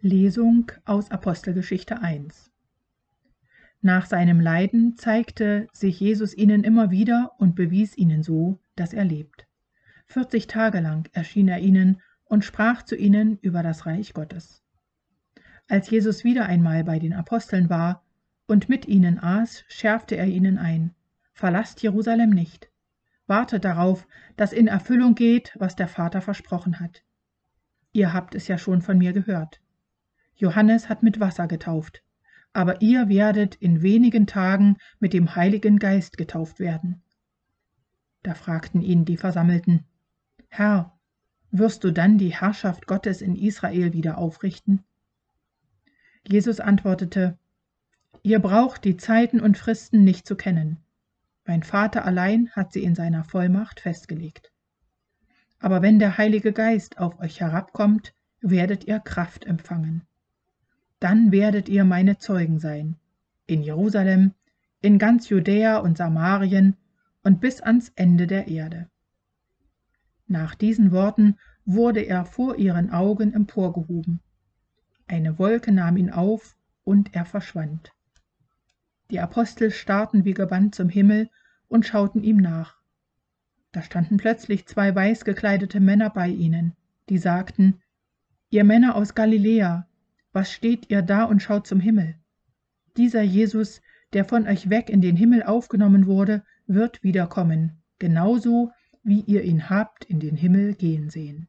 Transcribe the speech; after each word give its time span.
Lesung 0.00 0.70
aus 0.84 1.10
Apostelgeschichte 1.10 2.00
1 2.00 2.52
Nach 3.80 4.06
seinem 4.06 4.38
Leiden 4.38 4.96
zeigte 4.96 5.66
sich 5.72 5.98
Jesus 5.98 6.36
ihnen 6.36 6.62
immer 6.62 6.92
wieder 6.92 7.32
und 7.38 7.56
bewies 7.56 7.98
ihnen 7.98 8.22
so, 8.22 8.60
dass 8.76 8.92
er 8.92 9.04
lebt. 9.04 9.48
40 10.06 10.46
Tage 10.46 10.78
lang 10.78 11.08
erschien 11.14 11.48
er 11.48 11.58
ihnen 11.58 12.00
und 12.26 12.44
sprach 12.44 12.84
zu 12.84 12.94
ihnen 12.94 13.38
über 13.38 13.64
das 13.64 13.86
Reich 13.86 14.14
Gottes. 14.14 14.62
Als 15.66 15.90
Jesus 15.90 16.22
wieder 16.22 16.46
einmal 16.46 16.84
bei 16.84 17.00
den 17.00 17.12
Aposteln 17.12 17.68
war 17.68 18.04
und 18.46 18.68
mit 18.68 18.86
ihnen 18.86 19.18
aß, 19.18 19.64
schärfte 19.66 20.16
er 20.16 20.26
ihnen 20.26 20.58
ein, 20.58 20.94
verlasst 21.32 21.82
Jerusalem 21.82 22.30
nicht, 22.30 22.70
wartet 23.26 23.64
darauf, 23.64 24.06
dass 24.36 24.52
in 24.52 24.68
Erfüllung 24.68 25.16
geht, 25.16 25.56
was 25.58 25.74
der 25.74 25.88
Vater 25.88 26.20
versprochen 26.20 26.78
hat. 26.78 27.02
Ihr 27.90 28.12
habt 28.12 28.36
es 28.36 28.46
ja 28.46 28.58
schon 28.58 28.80
von 28.80 28.96
mir 28.96 29.12
gehört. 29.12 29.60
Johannes 30.38 30.88
hat 30.88 31.02
mit 31.02 31.20
Wasser 31.20 31.48
getauft, 31.48 32.02
aber 32.52 32.80
ihr 32.80 33.08
werdet 33.08 33.56
in 33.56 33.82
wenigen 33.82 34.26
Tagen 34.26 34.76
mit 35.00 35.12
dem 35.12 35.34
Heiligen 35.34 35.78
Geist 35.78 36.16
getauft 36.16 36.60
werden. 36.60 37.02
Da 38.22 38.34
fragten 38.34 38.80
ihn 38.80 39.04
die 39.04 39.16
Versammelten, 39.16 39.84
Herr, 40.48 40.96
wirst 41.50 41.84
du 41.84 41.92
dann 41.92 42.18
die 42.18 42.34
Herrschaft 42.34 42.86
Gottes 42.86 43.20
in 43.20 43.34
Israel 43.34 43.92
wieder 43.92 44.18
aufrichten? 44.18 44.84
Jesus 46.26 46.60
antwortete, 46.60 47.38
Ihr 48.22 48.38
braucht 48.40 48.84
die 48.84 48.96
Zeiten 48.96 49.40
und 49.40 49.58
Fristen 49.58 50.04
nicht 50.04 50.26
zu 50.26 50.36
kennen. 50.36 50.78
Mein 51.46 51.62
Vater 51.62 52.04
allein 52.04 52.50
hat 52.50 52.72
sie 52.72 52.82
in 52.82 52.94
seiner 52.94 53.24
Vollmacht 53.24 53.80
festgelegt. 53.80 54.52
Aber 55.60 55.82
wenn 55.82 55.98
der 55.98 56.18
Heilige 56.18 56.52
Geist 56.52 56.98
auf 56.98 57.18
euch 57.20 57.40
herabkommt, 57.40 58.14
werdet 58.40 58.84
ihr 58.84 59.00
Kraft 59.00 59.44
empfangen. 59.46 60.07
Dann 61.00 61.30
werdet 61.30 61.68
ihr 61.68 61.84
meine 61.84 62.18
Zeugen 62.18 62.58
sein, 62.58 62.96
in 63.46 63.62
Jerusalem, 63.62 64.34
in 64.80 64.98
ganz 64.98 65.28
Judäa 65.28 65.78
und 65.78 65.96
Samarien 65.96 66.76
und 67.22 67.40
bis 67.40 67.60
ans 67.60 67.92
Ende 67.94 68.26
der 68.26 68.48
Erde. 68.48 68.88
Nach 70.26 70.54
diesen 70.54 70.92
Worten 70.92 71.36
wurde 71.64 72.00
er 72.00 72.24
vor 72.24 72.56
ihren 72.56 72.90
Augen 72.90 73.32
emporgehoben. 73.32 74.20
Eine 75.06 75.38
Wolke 75.38 75.72
nahm 75.72 75.96
ihn 75.96 76.10
auf 76.10 76.56
und 76.84 77.14
er 77.14 77.24
verschwand. 77.24 77.92
Die 79.10 79.20
Apostel 79.20 79.70
starrten 79.70 80.24
wie 80.24 80.34
gebannt 80.34 80.74
zum 80.74 80.90
Himmel 80.90 81.30
und 81.68 81.86
schauten 81.86 82.22
ihm 82.22 82.36
nach. 82.36 82.76
Da 83.72 83.82
standen 83.82 84.18
plötzlich 84.18 84.66
zwei 84.66 84.94
weiß 84.94 85.24
gekleidete 85.24 85.80
Männer 85.80 86.10
bei 86.10 86.28
ihnen, 86.28 86.74
die 87.08 87.18
sagten, 87.18 87.80
Ihr 88.50 88.64
Männer 88.64 88.94
aus 88.94 89.14
Galiläa, 89.14 89.87
was 90.32 90.52
steht 90.52 90.90
ihr 90.90 91.02
da 91.02 91.24
und 91.24 91.42
schaut 91.42 91.66
zum 91.66 91.80
Himmel? 91.80 92.16
Dieser 92.96 93.22
Jesus, 93.22 93.80
der 94.12 94.24
von 94.24 94.46
euch 94.46 94.70
weg 94.70 94.90
in 94.90 95.00
den 95.00 95.16
Himmel 95.16 95.42
aufgenommen 95.42 96.06
wurde, 96.06 96.42
wird 96.66 97.02
wiederkommen, 97.02 97.82
genauso 97.98 98.72
wie 99.02 99.20
ihr 99.20 99.42
ihn 99.42 99.70
habt 99.70 100.04
in 100.04 100.20
den 100.20 100.36
Himmel 100.36 100.74
gehen 100.74 101.10
sehen. 101.10 101.48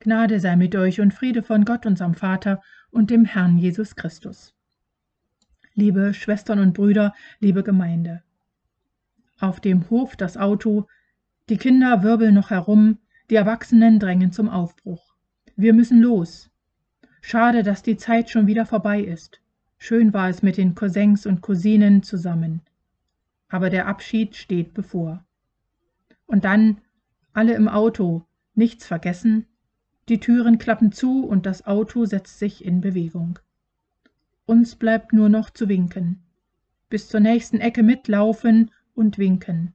Gnade 0.00 0.40
sei 0.40 0.56
mit 0.56 0.74
euch 0.76 1.00
und 1.00 1.12
Friede 1.12 1.42
von 1.42 1.64
Gott, 1.64 1.84
unserem 1.84 2.14
Vater 2.14 2.62
und 2.90 3.10
dem 3.10 3.24
Herrn 3.26 3.58
Jesus 3.58 3.96
Christus. 3.96 4.54
Liebe 5.74 6.14
Schwestern 6.14 6.58
und 6.58 6.72
Brüder, 6.72 7.14
liebe 7.38 7.62
Gemeinde. 7.62 8.22
Auf 9.38 9.60
dem 9.60 9.90
Hof 9.90 10.16
das 10.16 10.36
Auto, 10.36 10.86
die 11.48 11.58
Kinder 11.58 12.02
wirbeln 12.02 12.34
noch 12.34 12.50
herum, 12.50 12.98
die 13.30 13.36
Erwachsenen 13.36 13.98
drängen 13.98 14.32
zum 14.32 14.48
Aufbruch. 14.48 15.14
Wir 15.56 15.72
müssen 15.72 16.02
los. 16.02 16.50
Schade, 17.22 17.62
dass 17.62 17.82
die 17.82 17.96
Zeit 17.96 18.28
schon 18.28 18.46
wieder 18.46 18.66
vorbei 18.66 19.00
ist. 19.00 19.40
Schön 19.78 20.12
war 20.12 20.28
es 20.28 20.42
mit 20.42 20.56
den 20.56 20.74
Cousins 20.74 21.26
und 21.26 21.40
Cousinen 21.40 22.02
zusammen 22.02 22.60
aber 23.50 23.68
der 23.68 23.86
Abschied 23.86 24.36
steht 24.36 24.72
bevor. 24.72 25.24
Und 26.26 26.44
dann 26.44 26.80
alle 27.32 27.54
im 27.54 27.68
Auto, 27.68 28.24
nichts 28.54 28.86
vergessen, 28.86 29.46
die 30.08 30.20
Türen 30.20 30.58
klappen 30.58 30.92
zu 30.92 31.24
und 31.24 31.46
das 31.46 31.66
Auto 31.66 32.04
setzt 32.04 32.38
sich 32.38 32.64
in 32.64 32.80
Bewegung. 32.80 33.38
Uns 34.46 34.76
bleibt 34.76 35.12
nur 35.12 35.28
noch 35.28 35.50
zu 35.50 35.68
winken, 35.68 36.22
bis 36.88 37.08
zur 37.08 37.20
nächsten 37.20 37.58
Ecke 37.58 37.82
mitlaufen 37.82 38.70
und 38.94 39.18
winken, 39.18 39.74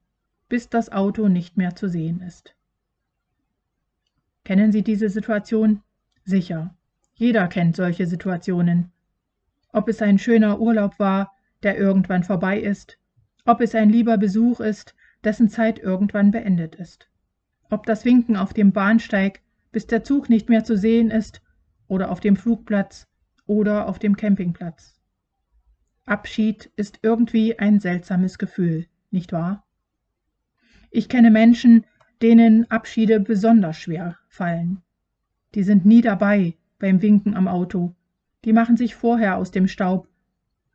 bis 0.49 0.69
das 0.69 0.91
Auto 0.91 1.27
nicht 1.27 1.57
mehr 1.57 1.75
zu 1.75 1.87
sehen 1.87 2.21
ist. 2.21 2.54
Kennen 4.45 4.71
Sie 4.71 4.83
diese 4.83 5.09
Situation? 5.09 5.81
Sicher. 6.23 6.75
Jeder 7.15 7.47
kennt 7.47 7.75
solche 7.75 8.05
Situationen. 8.05 8.91
Ob 9.73 9.89
es 9.89 10.03
ein 10.03 10.19
schöner 10.19 10.59
Urlaub 10.59 10.99
war, 10.99 11.33
der 11.63 11.75
irgendwann 11.79 12.23
vorbei 12.23 12.59
ist, 12.59 12.99
ob 13.45 13.59
es 13.59 13.73
ein 13.73 13.89
lieber 13.89 14.19
Besuch 14.19 14.59
ist, 14.59 14.93
dessen 15.23 15.49
Zeit 15.49 15.79
irgendwann 15.79 16.29
beendet 16.29 16.75
ist, 16.75 17.09
ob 17.71 17.87
das 17.87 18.05
Winken 18.05 18.37
auf 18.37 18.53
dem 18.53 18.71
Bahnsteig, 18.71 19.41
bis 19.71 19.87
der 19.87 20.03
Zug 20.03 20.29
nicht 20.29 20.47
mehr 20.47 20.63
zu 20.63 20.77
sehen 20.77 21.09
ist, 21.09 21.41
oder 21.87 22.11
auf 22.11 22.19
dem 22.19 22.35
Flugplatz 22.35 23.07
oder 23.47 23.87
auf 23.87 23.97
dem 23.97 24.15
Campingplatz. 24.15 25.01
Abschied 26.05 26.71
ist 26.75 26.99
irgendwie 27.01 27.57
ein 27.57 27.79
seltsames 27.79 28.37
Gefühl, 28.37 28.85
nicht 29.09 29.31
wahr? 29.31 29.65
Ich 30.91 31.09
kenne 31.09 31.31
Menschen, 31.31 31.85
denen 32.21 32.69
Abschiede 32.69 33.19
besonders 33.19 33.77
schwer 33.77 34.19
fallen. 34.35 34.81
Die 35.55 35.63
sind 35.63 35.85
nie 35.85 36.01
dabei 36.01 36.55
beim 36.77 37.01
Winken 37.01 37.35
am 37.35 37.47
Auto, 37.47 37.95
die 38.43 38.53
machen 38.53 38.77
sich 38.77 38.93
vorher 38.93 39.37
aus 39.37 39.51
dem 39.51 39.67
Staub, 39.67 40.07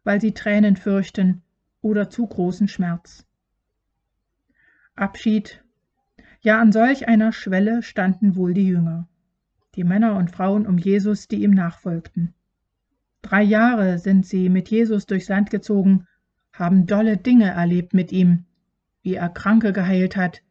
weil 0.03 0.21
sie 0.21 0.33
Tränen 0.33 0.77
fürchten 0.77 1.43
oder 1.83 2.11
zu 2.11 2.27
großen 2.27 2.69
Schmerz. 2.69 3.27
Abschied. 4.97 5.63
Ja, 6.41 6.61
an 6.61 6.73
solch 6.73 7.07
einer 7.07 7.33
Schwelle 7.33 7.83
standen 7.83 8.35
wohl 8.35 8.55
die 8.55 8.67
Jünger, 8.67 9.09
die 9.75 9.85
Männer 9.85 10.17
und 10.17 10.31
Frauen 10.31 10.67
um 10.67 10.79
Jesus, 10.79 11.29
die 11.29 11.43
ihm 11.43 11.53
nachfolgten. 11.53 12.35
Drei 13.23 13.43
Jahre 13.43 13.99
sind 13.99 14.25
sie 14.25 14.49
mit 14.49 14.71
Jesus 14.71 15.05
durchs 15.05 15.29
Land 15.29 15.51
gezogen, 15.51 16.07
haben 16.53 16.87
dolle 16.87 17.19
Dinge 17.19 17.51
erlebt 17.51 17.93
mit 17.93 18.11
ihm, 18.11 18.47
wie 19.03 19.15
er 19.15 19.29
Kranke 19.29 19.73
geheilt 19.73 20.17
hat, 20.17 20.43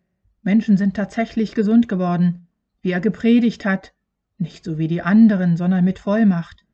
Menschen 0.44 0.78
sind 0.78 0.96
tatsächlich 0.96 1.54
gesund 1.54 1.90
geworden, 1.90 2.48
wie 2.82 2.92
er 2.92 3.00
gepredigt 3.00 3.66
hat, 3.66 3.94
nicht 4.38 4.64
so 4.64 4.78
wie 4.78 4.88
die 4.88 5.02
anderen, 5.02 5.58
sondern 5.58 5.84
mit 5.84 6.00
Vollmacht, 6.00 6.66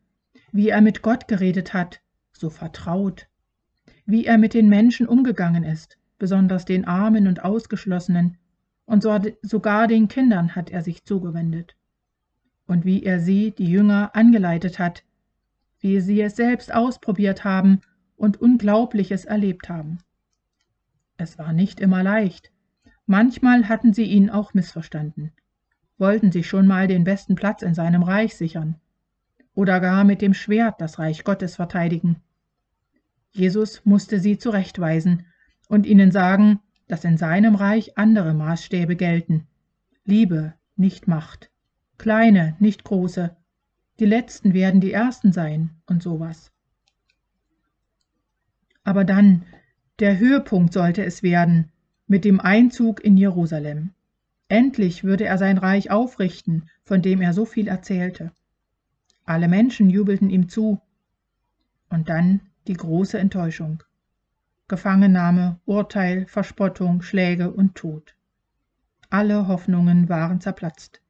wie 0.51 0.69
er 0.69 0.81
mit 0.81 1.01
Gott 1.01 1.27
geredet 1.27 1.73
hat, 1.73 2.01
so 2.31 2.49
vertraut, 2.49 3.27
wie 4.05 4.25
er 4.25 4.37
mit 4.37 4.53
den 4.53 4.69
Menschen 4.69 5.07
umgegangen 5.07 5.63
ist, 5.63 5.97
besonders 6.17 6.65
den 6.65 6.85
Armen 6.85 7.27
und 7.27 7.43
Ausgeschlossenen, 7.43 8.37
und 8.85 9.01
sogar 9.01 9.87
den 9.87 10.07
Kindern 10.07 10.55
hat 10.55 10.69
er 10.69 10.83
sich 10.83 11.03
zugewendet. 11.05 11.75
Und 12.67 12.85
wie 12.85 13.03
er 13.03 13.19
sie, 13.19 13.51
die 13.51 13.69
Jünger, 13.69 14.15
angeleitet 14.15 14.77
hat, 14.77 15.03
wie 15.79 15.99
sie 15.99 16.21
es 16.21 16.35
selbst 16.35 16.73
ausprobiert 16.73 17.43
haben 17.43 17.81
und 18.15 18.39
Unglaubliches 18.39 19.25
erlebt 19.25 19.69
haben. 19.69 19.99
Es 21.17 21.37
war 21.37 21.53
nicht 21.53 21.79
immer 21.79 22.03
leicht. 22.03 22.51
Manchmal 23.07 23.69
hatten 23.69 23.93
sie 23.93 24.05
ihn 24.05 24.29
auch 24.29 24.53
missverstanden, 24.53 25.31
wollten 25.97 26.31
sich 26.31 26.47
schon 26.47 26.67
mal 26.67 26.87
den 26.87 27.03
besten 27.03 27.35
Platz 27.35 27.61
in 27.61 27.73
seinem 27.73 28.03
Reich 28.03 28.35
sichern 28.35 28.75
oder 29.55 29.79
gar 29.79 30.03
mit 30.03 30.21
dem 30.21 30.33
Schwert 30.33 30.79
das 30.79 30.99
Reich 30.99 31.23
Gottes 31.23 31.55
verteidigen. 31.55 32.17
Jesus 33.31 33.83
musste 33.85 34.19
sie 34.19 34.37
zurechtweisen 34.37 35.25
und 35.67 35.85
ihnen 35.85 36.11
sagen, 36.11 36.59
dass 36.87 37.03
in 37.03 37.17
seinem 37.17 37.55
Reich 37.55 37.97
andere 37.97 38.33
Maßstäbe 38.33 38.95
gelten. 38.95 39.47
Liebe, 40.03 40.53
nicht 40.75 41.07
Macht. 41.07 41.49
Kleine, 41.97 42.55
nicht 42.59 42.83
große. 42.83 43.35
Die 43.99 44.05
Letzten 44.05 44.53
werden 44.53 44.81
die 44.81 44.91
Ersten 44.91 45.31
sein 45.31 45.71
und 45.85 46.03
sowas. 46.03 46.51
Aber 48.83 49.03
dann, 49.03 49.43
der 49.99 50.19
Höhepunkt 50.19 50.73
sollte 50.73 51.03
es 51.03 51.23
werden, 51.23 51.71
mit 52.07 52.25
dem 52.25 52.39
Einzug 52.39 53.03
in 53.03 53.17
Jerusalem. 53.17 53.91
Endlich 54.47 55.03
würde 55.03 55.25
er 55.25 55.37
sein 55.37 55.57
Reich 55.57 55.89
aufrichten, 55.89 56.69
von 56.83 57.01
dem 57.01 57.21
er 57.21 57.33
so 57.33 57.45
viel 57.45 57.67
erzählte. 57.67 58.31
Alle 59.23 59.47
Menschen 59.47 59.89
jubelten 59.89 60.29
ihm 60.29 60.49
zu. 60.49 60.79
Und 61.89 62.09
dann 62.09 62.41
die 62.67 62.73
große 62.73 63.17
Enttäuschung. 63.17 63.81
Gefangennahme, 64.67 65.59
Urteil, 65.65 66.27
Verspottung, 66.27 67.01
Schläge 67.01 67.51
und 67.51 67.75
Tod. 67.75 68.15
Alle 69.09 69.47
Hoffnungen 69.47 70.09
waren 70.09 70.41
zerplatzt. 70.41 71.01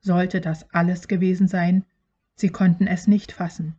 Sollte 0.00 0.40
das 0.40 0.68
alles 0.72 1.08
gewesen 1.08 1.48
sein? 1.48 1.84
Sie 2.34 2.48
konnten 2.48 2.86
es 2.86 3.06
nicht 3.06 3.32
fassen. 3.32 3.76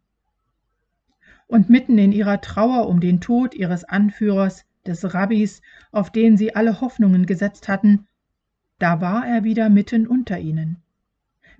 Und 1.48 1.70
mitten 1.70 1.98
in 1.98 2.12
ihrer 2.12 2.42
Trauer 2.42 2.88
um 2.88 3.00
den 3.00 3.20
Tod 3.20 3.54
ihres 3.54 3.84
Anführers, 3.84 4.66
des 4.86 5.14
Rabbis, 5.14 5.62
auf 5.92 6.12
den 6.12 6.38
sie 6.38 6.56
alle 6.56 6.82
Hoffnungen 6.82 7.26
gesetzt 7.26 7.68
hatten, 7.68 8.08
da 8.84 9.00
war 9.00 9.26
er 9.26 9.46
wieder 9.46 9.70
mitten 9.70 10.08
unter 10.08 10.38
ihnen, 10.40 10.76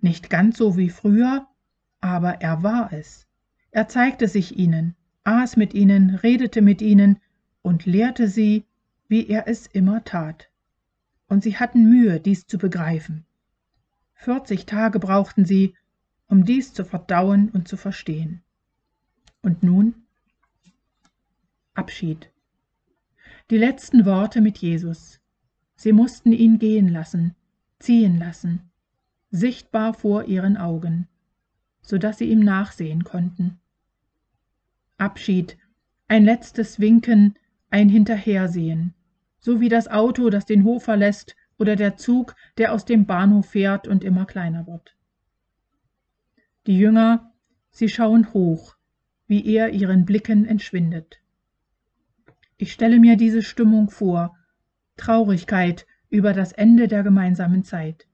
Nicht 0.02 0.30
ganz 0.30 0.58
so 0.58 0.76
wie 0.76 0.90
früher, 0.90 1.48
aber 2.02 2.42
er 2.42 2.64
war 2.64 2.92
es. 2.92 3.30
Er 3.72 3.88
zeigte 3.88 4.28
sich 4.28 4.58
ihnen, 4.60 4.98
aß 5.24 5.56
mit 5.56 5.74
ihnen, 5.74 6.16
redete 6.16 6.62
mit 6.62 6.82
ihnen 6.82 7.22
und 7.62 7.86
lehrte 7.86 8.28
sie, 8.28 8.66
wie 9.08 9.26
er 9.26 9.48
es 9.48 9.68
immer 9.68 10.04
tat. 10.04 10.50
Und 11.30 11.44
sie 11.44 11.58
hatten 11.58 11.90
Mühe, 11.90 12.20
dies 12.20 12.46
zu 12.46 12.58
begreifen. 12.58 13.26
Vierzig 14.16 14.66
Tage 14.66 15.00
brauchten 15.00 15.46
sie, 15.46 15.76
um 16.28 16.44
dies 16.44 16.74
zu 16.74 16.84
verdauen 16.84 17.50
und 17.52 17.70
zu 17.70 17.78
verstehen. 17.78 18.42
Und 19.42 19.64
nun 19.64 19.96
Abschied. 21.74 22.30
Die 23.50 23.58
letzten 23.58 24.06
Worte 24.06 24.42
mit 24.42 24.58
Jesus. 24.58 25.22
Sie 25.76 25.92
mussten 25.92 26.32
ihn 26.32 26.60
gehen 26.60 26.88
lassen, 26.88 27.36
ziehen 27.80 28.18
lassen, 28.18 28.72
sichtbar 29.32 29.94
vor 29.94 30.26
ihren 30.26 30.58
Augen, 30.58 31.08
so 31.82 31.98
dass 31.98 32.20
sie 32.20 32.30
ihm 32.30 32.40
nachsehen 32.40 33.04
konnten. 33.04 33.60
Abschied, 34.98 35.58
ein 36.08 36.24
letztes 36.24 36.80
Winken, 36.80 37.36
ein 37.70 37.90
Hinterhersehen, 37.90 38.94
so 39.40 39.60
wie 39.60 39.70
das 39.70 39.88
Auto, 39.88 40.30
das 40.30 40.46
den 40.46 40.64
Hof 40.64 40.84
verlässt, 40.84 41.36
oder 41.58 41.76
der 41.76 41.98
Zug, 41.98 42.36
der 42.58 42.74
aus 42.74 42.86
dem 42.86 43.06
Bahnhof 43.06 43.48
fährt 43.48 43.88
und 43.88 44.04
immer 44.04 44.26
kleiner 44.26 44.68
wird. 44.68 44.96
Die 46.68 46.78
Jünger, 46.78 47.32
sie 47.72 47.90
schauen 47.90 48.34
hoch, 48.34 48.76
wie 49.28 49.46
er 49.46 49.70
ihren 49.70 50.06
Blicken 50.06 50.46
entschwindet. 50.46 51.22
Ich 52.58 52.72
stelle 52.72 53.00
mir 53.00 53.18
diese 53.18 53.42
Stimmung 53.42 53.90
vor, 53.90 54.38
Traurigkeit 54.98 55.86
über 56.10 56.34
das 56.34 56.52
Ende 56.52 56.88
der 56.88 57.04
gemeinsamen 57.04 57.64
Zeit 57.64 58.08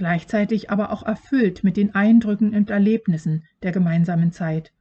gleichzeitig 0.00 0.70
aber 0.70 0.92
auch 0.92 1.02
erfüllt 1.02 1.62
mit 1.62 1.76
den 1.76 1.94
Eindrücken 1.94 2.54
und 2.54 2.70
Erlebnissen 2.70 3.44
der 3.62 3.70
gemeinsamen 3.70 4.32
Zeit. 4.32 4.72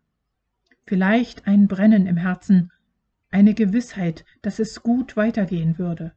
Vielleicht 0.86 1.46
ein 1.46 1.68
Brennen 1.68 2.08
im 2.08 2.16
Herzen, 2.16 2.72
eine 3.30 3.54
Gewissheit, 3.54 4.24
dass 4.42 4.60
es 4.60 4.82
gut 4.82 5.18
weitergehen 5.18 5.78
würde. 5.78 6.14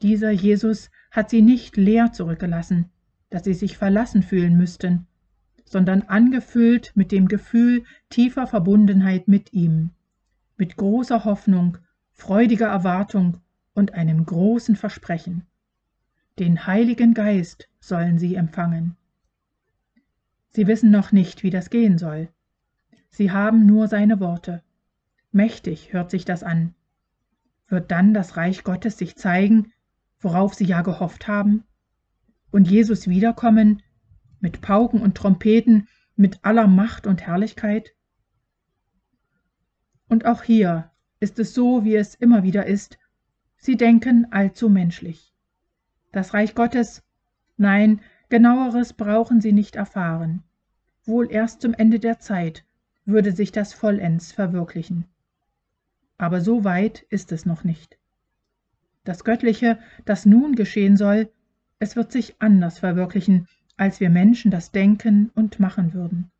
Dieser 0.00 0.30
Jesus 0.30 0.92
hat 1.10 1.28
sie 1.28 1.42
nicht 1.42 1.76
leer 1.76 2.12
zurückgelassen, 2.12 2.88
dass 3.30 3.42
sie 3.42 3.54
sich 3.54 3.78
verlassen 3.78 4.22
fühlen 4.22 4.56
müssten, 4.56 5.08
sondern 5.64 6.02
angefüllt 6.02 6.92
mit 6.94 7.10
dem 7.10 7.26
Gefühl 7.26 7.82
tiefer 8.10 8.46
Verbundenheit 8.46 9.26
mit 9.26 9.52
ihm, 9.52 9.90
mit 10.56 10.76
großer 10.76 11.24
Hoffnung, 11.24 11.78
freudiger 12.12 12.68
Erwartung 12.68 13.38
und 13.74 13.94
einem 13.94 14.24
großen 14.24 14.76
Versprechen. 14.76 15.46
Den 16.38 16.66
Heiligen 16.66 17.14
Geist 17.14 17.68
sollen 17.80 18.18
sie 18.18 18.34
empfangen. 18.34 18.96
Sie 20.50 20.66
wissen 20.66 20.90
noch 20.90 21.12
nicht, 21.12 21.42
wie 21.42 21.50
das 21.50 21.70
gehen 21.70 21.98
soll. 21.98 22.28
Sie 23.10 23.30
haben 23.30 23.66
nur 23.66 23.88
seine 23.88 24.20
Worte. 24.20 24.62
Mächtig 25.30 25.92
hört 25.92 26.10
sich 26.10 26.24
das 26.24 26.42
an. 26.42 26.74
Wird 27.68 27.90
dann 27.90 28.12
das 28.12 28.36
Reich 28.36 28.64
Gottes 28.64 28.98
sich 28.98 29.16
zeigen, 29.16 29.72
worauf 30.20 30.54
sie 30.54 30.64
ja 30.64 30.82
gehofft 30.82 31.26
haben? 31.28 31.64
Und 32.50 32.70
Jesus 32.70 33.08
wiederkommen, 33.08 33.82
mit 34.40 34.60
Pauken 34.60 35.00
und 35.00 35.16
Trompeten, 35.16 35.88
mit 36.16 36.44
aller 36.44 36.66
Macht 36.66 37.06
und 37.06 37.22
Herrlichkeit? 37.22 37.94
Und 40.08 40.26
auch 40.26 40.42
hier 40.42 40.90
ist 41.20 41.38
es 41.38 41.54
so, 41.54 41.84
wie 41.84 41.96
es 41.96 42.14
immer 42.14 42.42
wieder 42.42 42.66
ist, 42.66 42.98
sie 43.62 43.76
denken 43.76 44.26
allzu 44.32 44.68
menschlich. 44.68 45.32
Das 46.10 46.34
Reich 46.34 46.54
Gottes, 46.56 47.02
nein, 47.56 48.00
genaueres 48.28 48.92
brauchen 48.92 49.40
sie 49.40 49.52
nicht 49.52 49.76
erfahren. 49.76 50.42
Wohl 51.04 51.30
erst 51.30 51.62
zum 51.62 51.72
Ende 51.72 52.00
der 52.00 52.18
Zeit 52.18 52.64
würde 53.04 53.30
sich 53.30 53.52
das 53.52 53.72
vollends 53.72 54.32
verwirklichen. 54.32 55.04
Aber 56.18 56.40
so 56.40 56.64
weit 56.64 57.02
ist 57.02 57.30
es 57.30 57.46
noch 57.46 57.62
nicht. 57.62 57.98
Das 59.04 59.22
Göttliche, 59.24 59.78
das 60.04 60.26
nun 60.26 60.56
geschehen 60.56 60.96
soll, 60.96 61.30
es 61.78 61.94
wird 61.94 62.10
sich 62.10 62.34
anders 62.40 62.80
verwirklichen, 62.80 63.46
als 63.76 64.00
wir 64.00 64.10
Menschen 64.10 64.50
das 64.50 64.72
denken 64.72 65.30
und 65.34 65.60
machen 65.60 65.92
würden. 65.92 66.30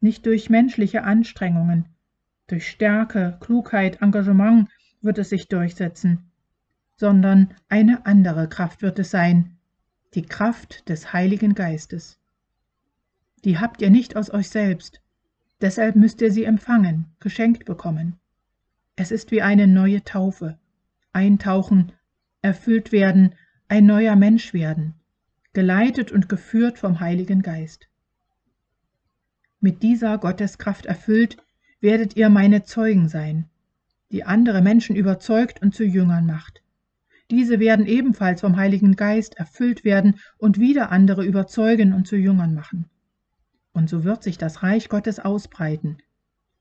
Nicht 0.00 0.26
durch 0.26 0.50
menschliche 0.50 1.04
Anstrengungen, 1.04 1.86
durch 2.48 2.68
Stärke, 2.68 3.38
Klugheit, 3.40 4.02
Engagement 4.02 4.68
wird 5.00 5.18
es 5.18 5.30
sich 5.30 5.48
durchsetzen, 5.48 6.30
sondern 6.96 7.54
eine 7.68 8.06
andere 8.06 8.48
Kraft 8.48 8.82
wird 8.82 8.98
es 8.98 9.10
sein, 9.10 9.56
die 10.14 10.22
Kraft 10.22 10.88
des 10.88 11.12
Heiligen 11.12 11.54
Geistes. 11.54 12.18
Die 13.44 13.58
habt 13.58 13.80
ihr 13.82 13.90
nicht 13.90 14.16
aus 14.16 14.30
euch 14.30 14.48
selbst, 14.48 15.00
deshalb 15.60 15.96
müsst 15.96 16.20
ihr 16.20 16.32
sie 16.32 16.44
empfangen, 16.44 17.06
geschenkt 17.20 17.64
bekommen. 17.64 18.16
Es 18.96 19.12
ist 19.12 19.30
wie 19.30 19.42
eine 19.42 19.66
neue 19.66 20.02
Taufe, 20.02 20.58
eintauchen, 21.12 21.92
erfüllt 22.42 22.90
werden, 22.90 23.34
ein 23.68 23.86
neuer 23.86 24.16
Mensch 24.16 24.54
werden, 24.54 24.94
geleitet 25.52 26.10
und 26.10 26.28
geführt 26.28 26.78
vom 26.78 27.00
Heiligen 27.00 27.42
Geist. 27.42 27.88
Mit 29.60 29.82
dieser 29.82 30.18
Gotteskraft 30.18 30.86
erfüllt, 30.86 31.36
werdet 31.80 32.16
ihr 32.16 32.28
meine 32.28 32.64
Zeugen 32.64 33.08
sein, 33.08 33.48
die 34.10 34.24
andere 34.24 34.62
Menschen 34.62 34.96
überzeugt 34.96 35.62
und 35.62 35.74
zu 35.74 35.84
Jüngern 35.84 36.26
macht. 36.26 36.62
Diese 37.30 37.60
werden 37.60 37.86
ebenfalls 37.86 38.40
vom 38.40 38.56
Heiligen 38.56 38.96
Geist 38.96 39.36
erfüllt 39.36 39.84
werden 39.84 40.18
und 40.38 40.58
wieder 40.58 40.90
andere 40.90 41.24
überzeugen 41.24 41.92
und 41.92 42.06
zu 42.06 42.16
Jüngern 42.16 42.54
machen. 42.54 42.88
Und 43.72 43.90
so 43.90 44.04
wird 44.04 44.22
sich 44.22 44.38
das 44.38 44.62
Reich 44.62 44.88
Gottes 44.88 45.20
ausbreiten, 45.20 45.98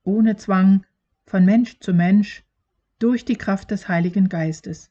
ohne 0.03 0.35
Zwang, 0.35 0.85
von 1.25 1.45
Mensch 1.45 1.79
zu 1.79 1.93
Mensch, 1.93 2.43
durch 2.99 3.25
die 3.25 3.35
Kraft 3.35 3.71
des 3.71 3.87
Heiligen 3.87 4.27
Geistes, 4.27 4.89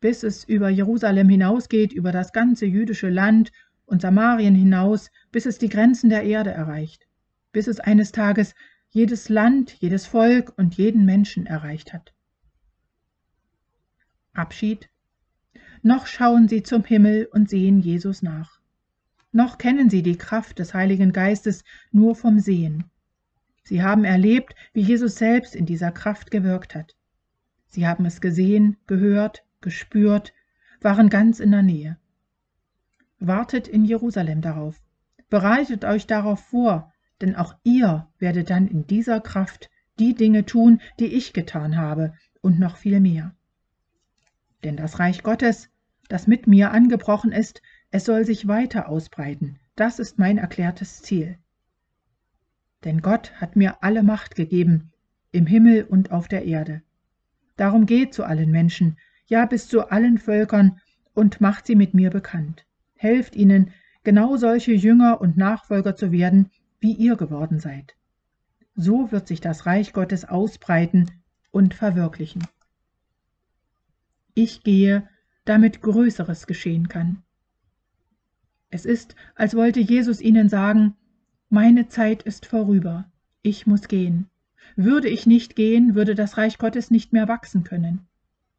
bis 0.00 0.22
es 0.22 0.44
über 0.44 0.68
Jerusalem 0.68 1.28
hinausgeht, 1.28 1.92
über 1.92 2.12
das 2.12 2.32
ganze 2.32 2.66
jüdische 2.66 3.10
Land 3.10 3.52
und 3.84 4.02
Samarien 4.02 4.54
hinaus, 4.54 5.10
bis 5.30 5.46
es 5.46 5.58
die 5.58 5.68
Grenzen 5.68 6.10
der 6.10 6.24
Erde 6.24 6.50
erreicht, 6.50 7.06
bis 7.52 7.68
es 7.68 7.78
eines 7.78 8.10
Tages 8.12 8.54
jedes 8.96 9.28
Land, 9.28 9.72
jedes 9.72 10.06
Volk 10.06 10.54
und 10.56 10.78
jeden 10.78 11.04
Menschen 11.04 11.44
erreicht 11.44 11.92
hat. 11.92 12.14
Abschied 14.32 14.88
noch 15.82 16.06
schauen 16.06 16.48
sie 16.48 16.62
zum 16.62 16.82
Himmel 16.82 17.28
und 17.30 17.50
sehen 17.50 17.78
Jesus 17.80 18.22
nach. 18.22 18.58
Noch 19.32 19.58
kennen 19.58 19.90
sie 19.90 20.02
die 20.02 20.16
Kraft 20.16 20.58
des 20.58 20.72
Heiligen 20.72 21.12
Geistes 21.12 21.62
nur 21.92 22.16
vom 22.16 22.38
Sehen. 22.38 22.84
Sie 23.64 23.82
haben 23.82 24.04
erlebt, 24.04 24.54
wie 24.72 24.80
Jesus 24.80 25.16
selbst 25.16 25.54
in 25.54 25.66
dieser 25.66 25.92
Kraft 25.92 26.30
gewirkt 26.30 26.74
hat. 26.74 26.96
Sie 27.66 27.86
haben 27.86 28.06
es 28.06 28.22
gesehen, 28.22 28.78
gehört, 28.86 29.44
gespürt, 29.60 30.32
waren 30.80 31.10
ganz 31.10 31.38
in 31.38 31.50
der 31.50 31.62
Nähe. 31.62 31.98
Wartet 33.18 33.68
in 33.68 33.84
Jerusalem 33.84 34.40
darauf. 34.40 34.80
Bereitet 35.28 35.84
euch 35.84 36.06
darauf 36.06 36.40
vor, 36.40 36.94
denn 37.20 37.36
auch 37.36 37.54
ihr 37.62 38.08
werdet 38.18 38.50
dann 38.50 38.68
in 38.68 38.86
dieser 38.86 39.20
Kraft 39.20 39.70
die 39.98 40.14
Dinge 40.14 40.44
tun, 40.44 40.80
die 41.00 41.06
ich 41.06 41.32
getan 41.32 41.76
habe, 41.76 42.14
und 42.42 42.58
noch 42.58 42.76
viel 42.76 43.00
mehr. 43.00 43.34
Denn 44.62 44.76
das 44.76 44.98
Reich 44.98 45.22
Gottes 45.22 45.70
das 46.08 46.26
mit 46.26 46.46
mir 46.46 46.70
angebrochen 46.70 47.32
ist, 47.32 47.62
es 47.90 48.04
soll 48.04 48.24
sich 48.24 48.46
weiter 48.46 48.88
ausbreiten. 48.88 49.58
Das 49.74 49.98
ist 49.98 50.18
mein 50.18 50.38
erklärtes 50.38 51.02
Ziel. 51.02 51.38
Denn 52.84 53.00
Gott 53.00 53.32
hat 53.40 53.56
mir 53.56 53.82
alle 53.82 54.02
Macht 54.02 54.36
gegeben, 54.36 54.92
im 55.32 55.46
Himmel 55.46 55.84
und 55.84 56.12
auf 56.12 56.28
der 56.28 56.44
Erde. 56.44 56.82
Darum 57.56 57.86
geht 57.86 58.14
zu 58.14 58.24
allen 58.24 58.50
Menschen, 58.50 58.98
ja 59.26 59.46
bis 59.46 59.68
zu 59.68 59.90
allen 59.90 60.18
Völkern, 60.18 60.80
und 61.14 61.40
macht 61.40 61.66
sie 61.66 61.74
mit 61.74 61.94
mir 61.94 62.10
bekannt. 62.10 62.66
Helft 62.94 63.34
ihnen, 63.34 63.72
genau 64.04 64.36
solche 64.36 64.72
Jünger 64.72 65.20
und 65.20 65.36
Nachfolger 65.36 65.96
zu 65.96 66.12
werden, 66.12 66.50
wie 66.80 66.92
ihr 66.92 67.16
geworden 67.16 67.58
seid. 67.58 67.94
So 68.74 69.10
wird 69.10 69.26
sich 69.26 69.40
das 69.40 69.66
Reich 69.66 69.92
Gottes 69.92 70.24
ausbreiten 70.24 71.10
und 71.50 71.74
verwirklichen. 71.74 72.46
Ich 74.34 74.62
gehe, 74.62 75.08
damit 75.46 75.80
Größeres 75.80 76.46
geschehen 76.46 76.88
kann. 76.88 77.22
Es 78.68 78.84
ist, 78.84 79.14
als 79.34 79.54
wollte 79.54 79.80
Jesus 79.80 80.20
ihnen 80.20 80.48
sagen, 80.48 80.94
meine 81.48 81.88
Zeit 81.88 82.22
ist 82.22 82.44
vorüber, 82.44 83.10
ich 83.42 83.66
muss 83.66 83.88
gehen. 83.88 84.28
Würde 84.74 85.08
ich 85.08 85.26
nicht 85.26 85.56
gehen, 85.56 85.94
würde 85.94 86.14
das 86.14 86.36
Reich 86.36 86.58
Gottes 86.58 86.90
nicht 86.90 87.12
mehr 87.12 87.28
wachsen 87.28 87.64
können. 87.64 88.06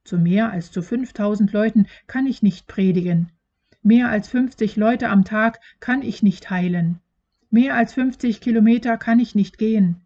Zu 0.03 0.17
mehr 0.17 0.51
als 0.51 0.71
zu 0.71 0.81
5000 0.81 1.51
Leuten 1.51 1.86
kann 2.07 2.25
ich 2.25 2.41
nicht 2.41 2.65
predigen. 2.65 3.31
Mehr 3.83 4.09
als 4.09 4.29
50 4.29 4.77
Leute 4.77 5.09
am 5.09 5.25
Tag 5.25 5.59
kann 5.79 6.01
ich 6.01 6.24
nicht 6.24 6.50
heilen. 6.50 7.01
Mehr 7.50 7.75
als 7.75 7.94
50 7.94 8.42
Kilometer 8.42 8.98
kann 8.98 9.20
ich 9.20 9.36
nicht 9.36 9.58
gehen. 9.58 10.01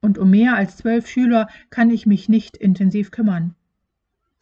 Und 0.00 0.16
um 0.16 0.30
mehr 0.30 0.56
als 0.56 0.78
zwölf 0.78 1.06
Schüler 1.06 1.48
kann 1.68 1.90
ich 1.90 2.06
mich 2.06 2.28
nicht 2.28 2.56
intensiv 2.56 3.10
kümmern. 3.10 3.54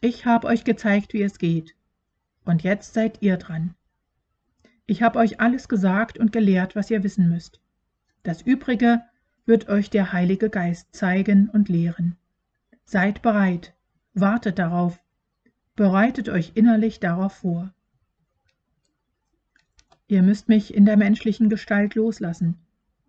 Ich 0.01 0.27
habe 0.27 0.47
euch 0.47 0.63
gezeigt, 0.63 1.13
wie 1.13 1.23
es 1.23 1.39
geht. 1.39 1.75
Und 2.45 2.63
jetzt 2.63 2.95
seid 2.95 3.21
ihr 3.23 3.37
dran. 3.37 3.75
Ich 4.87 5.03
habe 5.03 5.19
euch 5.19 5.41
alles 5.41 5.69
gesagt 5.69 6.19
und 6.19 6.33
gelehrt, 6.33 6.77
was 6.77 6.91
ihr 6.91 7.03
wissen 7.03 7.29
müsst. 7.29 7.61
Das 8.23 8.43
Übrige 8.43 9.03
wird 9.45 9.69
euch 9.69 9.91
der 9.91 10.13
Heilige 10.13 10.49
Geist 10.49 10.95
zeigen 10.95 11.49
und 11.49 11.69
lehren. 11.69 12.17
Seid 12.85 13.21
bereit, 13.21 13.75
wartet 14.15 14.59
darauf, 14.59 15.03
bereitet 15.75 16.29
euch 16.29 16.53
innerlich 16.55 17.01
darauf 17.01 17.33
vor. 17.33 17.75
Ihr 20.09 20.23
müsst 20.23 20.49
mich 20.49 20.73
in 20.75 20.87
der 20.87 20.97
menschlichen 20.97 21.51
Gestalt 21.51 21.95
loslassen, 21.95 22.57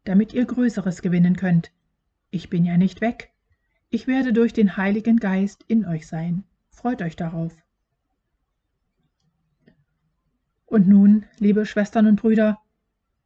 damit 0.03 0.33
ihr 0.33 0.43
Größeres 0.43 1.01
gewinnen 1.01 1.37
könnt. 1.37 1.71
Ich 2.29 2.49
bin 2.49 2.65
ja 2.65 2.75
nicht 2.75 2.99
weg. 2.99 3.31
Ich 3.89 4.05
werde 4.05 4.33
durch 4.33 4.51
den 4.51 4.75
Heiligen 4.75 5.15
Geist 5.15 5.63
in 5.67 5.85
euch 5.85 6.07
sein. 6.07 6.43
Freut 6.69 7.01
euch 7.01 7.15
darauf. 7.15 7.55
Und 10.65 10.89
nun, 10.89 11.25
liebe 11.39 11.65
Schwestern 11.65 12.05
und 12.05 12.17
Brüder, 12.17 12.59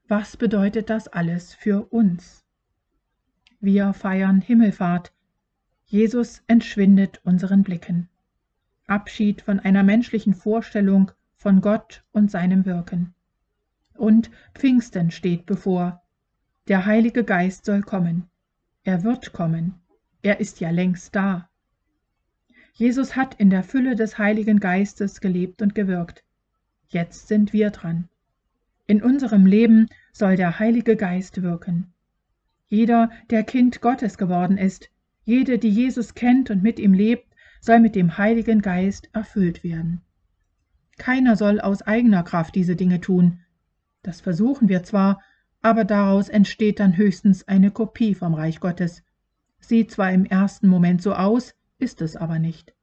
was 0.08 0.38
bedeutet 0.38 0.92
das 0.92 1.08
alles 1.08 1.56
für 1.56 1.92
uns? 1.92 2.46
Wir 3.60 3.94
feiern 3.94 4.40
Himmelfahrt. 4.40 5.12
Jesus 5.86 6.44
entschwindet 6.46 7.22
unseren 7.24 7.64
Blicken. 7.64 8.08
Abschied 8.86 9.42
von 9.42 9.60
einer 9.60 9.82
menschlichen 9.82 10.36
Vorstellung 10.36 11.12
von 11.36 11.60
Gott 11.60 12.04
und 12.12 12.30
seinem 12.30 12.66
Wirken. 12.66 13.16
Und 13.96 14.32
Pfingsten 14.56 15.12
steht 15.12 15.46
bevor. 15.46 16.02
Der 16.68 16.86
Heilige 16.86 17.24
Geist 17.24 17.66
soll 17.66 17.82
kommen. 17.82 18.30
Er 18.84 19.04
wird 19.04 19.34
kommen. 19.34 19.76
Er 20.22 20.40
ist 20.40 20.60
ja 20.60 20.70
längst 20.70 21.16
da. 21.16 21.50
Jesus 22.74 23.16
hat 23.16 23.36
in 23.36 23.50
der 23.50 23.64
Fülle 23.64 23.96
des 23.96 24.18
Heiligen 24.18 24.60
Geistes 24.60 25.22
gelebt 25.22 25.62
und 25.62 25.76
gewirkt. 25.76 26.24
Jetzt 26.88 27.28
sind 27.28 27.54
wir 27.54 27.70
dran. 27.70 28.10
In 28.88 29.02
unserem 29.04 29.46
Leben 29.46 29.88
soll 30.12 30.36
der 30.36 30.60
Heilige 30.60 30.96
Geist 30.96 31.42
wirken. 31.42 31.94
Jeder, 32.68 33.12
der 33.30 33.44
Kind 33.44 33.82
Gottes 33.82 34.18
geworden 34.18 34.58
ist, 34.58 34.90
jede, 35.24 35.60
die 35.60 35.70
Jesus 35.70 36.16
kennt 36.16 36.50
und 36.50 36.64
mit 36.64 36.80
ihm 36.80 36.94
lebt, 36.94 37.34
soll 37.62 37.80
mit 37.80 37.96
dem 37.96 38.18
Heiligen 38.18 38.62
Geist 38.62 39.10
erfüllt 39.14 39.64
werden. 39.64 40.02
Keiner 40.98 41.36
soll 41.36 41.62
aus 41.62 41.82
eigener 41.82 42.24
Kraft 42.24 42.56
diese 42.56 42.76
Dinge 42.76 43.00
tun. 43.00 43.40
Das 44.04 44.22
versuchen 44.22 44.70
wir 44.70 44.84
zwar, 44.84 45.22
aber 45.62 45.86
daraus 45.86 46.30
entsteht 46.30 46.80
dann 46.80 46.98
höchstens 46.98 47.48
eine 47.48 47.72
Kopie 47.72 48.14
vom 48.14 48.34
Reich 48.34 48.60
Gottes. 48.60 49.02
Sieht 49.60 49.92
zwar 49.92 50.12
im 50.12 50.26
ersten 50.26 50.68
Moment 50.68 51.02
so 51.02 51.14
aus, 51.14 51.56
ist 51.80 52.02
es 52.02 52.16
aber 52.16 52.38
nicht. 52.38 52.76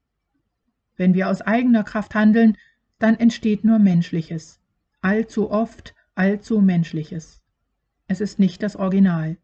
Wenn 0.96 1.14
wir 1.14 1.28
aus 1.28 1.42
eigener 1.42 1.84
Kraft 1.84 2.14
handeln, 2.14 2.56
dann 2.98 3.14
entsteht 3.16 3.64
nur 3.64 3.78
Menschliches, 3.78 4.60
allzu 5.00 5.50
oft 5.50 5.94
allzu 6.14 6.60
Menschliches. 6.60 7.40
Es 8.06 8.20
ist 8.20 8.38
nicht 8.38 8.62
das 8.62 8.76
Original. 8.76 9.38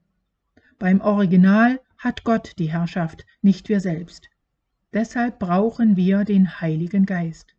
Beim 0.78 1.00
Original 1.00 1.80
hat 1.97 2.25
Gott 2.25 2.52
die 2.59 2.71
Herrschaft, 2.71 3.25
nicht 3.40 3.68
wir 3.68 3.80
selbst. 3.80 4.28
Deshalb 4.92 5.38
brauchen 5.38 5.97
wir 5.97 6.25
den 6.25 6.61
Heiligen 6.61 7.06
Geist. 7.06 7.54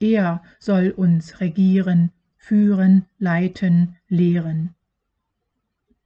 Er 0.00 0.42
soll 0.58 0.90
uns 0.90 1.40
regieren, 1.40 2.12
führen, 2.42 3.06
leiten, 3.18 3.96
lehren. 4.08 4.74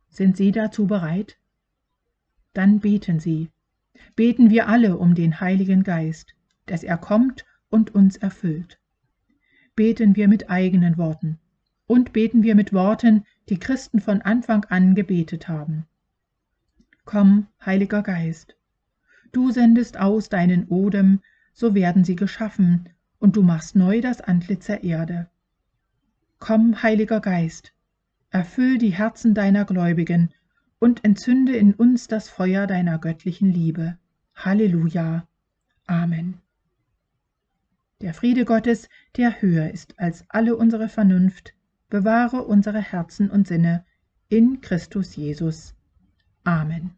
Sind 0.09 0.37
Sie 0.37 0.53
dazu 0.53 0.87
bereit? 0.87 1.37
Dann 2.53 2.81
beten 2.81 3.21
Sie. 3.21 3.51
Beten 4.15 4.51
wir 4.51 4.69
alle 4.69 4.97
um 4.97 5.15
den 5.15 5.41
Heiligen 5.41 5.83
Geist, 5.83 6.35
dass 6.67 6.83
er 6.83 6.99
kommt 6.99 7.45
und 7.71 7.95
uns 7.95 8.17
erfüllt 8.17 8.79
beten 9.77 10.17
wir 10.17 10.27
mit 10.27 10.51
eigenen 10.51 10.97
Worten 10.97 11.39
und 11.87 12.15
beten 12.15 12.43
wir 12.43 12.55
mit 12.57 12.73
Worten, 12.73 13.25
die 13.51 13.59
Christen 13.59 14.01
von 14.01 14.23
Anfang 14.23 14.65
an 14.65 14.95
gebetet 14.95 15.49
haben. 15.49 15.87
Komm, 17.05 17.47
Heiliger 17.65 18.03
Geist, 18.03 18.57
du 19.33 19.53
sendest 19.53 20.01
aus 20.01 20.31
deinen 20.31 20.67
Odem, 20.69 21.21
so 21.53 21.75
werden 21.75 22.03
sie 22.03 22.17
geschaffen, 22.17 22.89
und 23.19 23.37
du 23.37 23.43
machst 23.43 23.77
neu 23.77 24.01
das 24.01 24.21
Antlitz 24.21 24.67
der 24.67 24.83
Erde. 24.83 25.29
Komm, 26.39 26.83
Heiliger 26.83 27.21
Geist, 27.21 27.73
erfüll 28.31 28.79
die 28.79 28.91
Herzen 28.91 29.35
deiner 29.35 29.65
Gläubigen 29.65 30.31
und 30.79 31.05
entzünde 31.05 31.57
in 31.57 31.75
uns 31.75 32.09
das 32.09 32.29
Feuer 32.29 32.67
deiner 32.67 32.99
göttlichen 32.99 33.51
Liebe. 33.51 33.99
Halleluja. 34.35 35.27
Amen. 35.87 36.41
Der 38.03 38.13
Friede 38.13 38.45
Gottes, 38.45 38.89
der 39.17 39.41
höher 39.41 39.71
ist 39.71 39.99
als 39.99 40.25
alle 40.29 40.57
unsere 40.57 40.89
Vernunft, 40.89 41.55
bewahre 41.89 42.43
unsere 42.43 42.81
Herzen 42.81 43.31
und 43.31 43.49
Sinne 43.49 43.85
in 44.29 44.61
Christus 44.61 45.17
Jesus. 45.17 45.75
Amen. 46.45 46.91